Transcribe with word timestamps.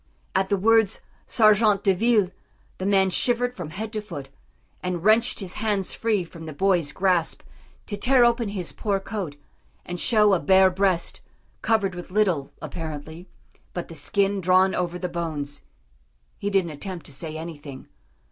"_At 0.33 0.49
the 0.49 0.57
words 0.57 1.01
sergents 1.27 1.83
de 1.83 1.93
ville 1.93 2.31
the 2.79 2.87
man 2.87 3.11
shivered 3.11 3.53
from 3.53 3.69
head 3.69 3.93
to 3.93 4.01
foot, 4.01 4.29
and 4.81 5.03
wrenched 5.03 5.41
his 5.41 5.53
hands 5.61 5.93
free 5.93 6.23
from 6.23 6.47
the 6.47 6.53
boys' 6.53 6.91
grasp 6.91 7.43
to 7.85 7.95
tear 7.95 8.25
open 8.25 8.49
his 8.49 8.71
poor 8.71 8.99
coat, 8.99 9.35
and 9.85 9.99
show 9.99 10.33
a 10.33 10.39
bare 10.39 10.71
breast, 10.71 11.21
covered 11.61 11.93
with 11.93 12.09
little, 12.09 12.51
apparently, 12.63 13.27
but 13.75 13.89
the 13.89 13.93
skin 13.93 14.41
drawn 14.41 14.73
over 14.73 14.97
the 14.97 15.07
bones. 15.07 15.61
He 16.39 16.49
didn't 16.49 16.71
attempt 16.71 17.05
to 17.05 17.11
say 17.13 17.37
anything. 17.37 17.87